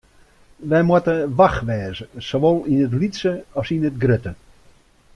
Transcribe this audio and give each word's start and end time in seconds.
Wy 0.69 0.79
moatte 0.87 1.15
wach 1.37 1.59
wêze, 1.67 2.05
sawol 2.27 2.57
yn 2.71 2.83
it 2.85 2.93
lytse 2.99 3.33
as 3.59 3.67
yn 3.75 3.87
it 3.89 3.99
grutte. 4.01 4.33